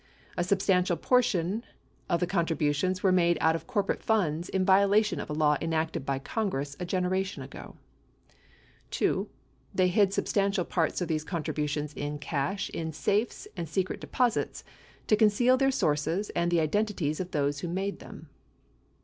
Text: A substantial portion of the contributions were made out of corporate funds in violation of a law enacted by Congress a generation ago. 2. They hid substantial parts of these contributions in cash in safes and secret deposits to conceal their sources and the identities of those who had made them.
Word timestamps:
A 0.35 0.43
substantial 0.43 0.97
portion 0.97 1.63
of 2.09 2.21
the 2.21 2.25
contributions 2.25 3.03
were 3.03 3.11
made 3.11 3.37
out 3.39 3.55
of 3.55 3.67
corporate 3.67 4.01
funds 4.01 4.49
in 4.49 4.65
violation 4.65 5.19
of 5.19 5.29
a 5.29 5.33
law 5.33 5.57
enacted 5.61 6.07
by 6.07 6.17
Congress 6.17 6.75
a 6.79 6.85
generation 6.87 7.43
ago. 7.43 7.75
2. 8.89 9.29
They 9.75 9.89
hid 9.89 10.11
substantial 10.11 10.65
parts 10.65 11.01
of 11.01 11.07
these 11.07 11.23
contributions 11.23 11.93
in 11.93 12.17
cash 12.17 12.71
in 12.71 12.91
safes 12.93 13.47
and 13.55 13.69
secret 13.69 13.99
deposits 14.01 14.63
to 15.05 15.15
conceal 15.15 15.55
their 15.55 15.69
sources 15.69 16.31
and 16.31 16.49
the 16.49 16.61
identities 16.61 17.19
of 17.19 17.29
those 17.29 17.59
who 17.59 17.67
had 17.67 17.75
made 17.75 17.99
them. 17.99 18.27